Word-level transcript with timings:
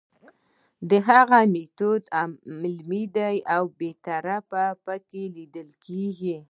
د 0.89 0.91
هغه 1.09 1.39
میتود 1.53 2.03
علمي 2.17 3.03
دی 3.17 3.35
او 3.55 3.63
بې 3.77 3.91
طرفي 4.05 4.65
پکې 4.85 5.23
لیدل 5.35 5.69
کیږي. 5.85 6.37